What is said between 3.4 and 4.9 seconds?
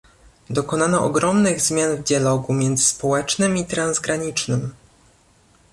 i transgranicznym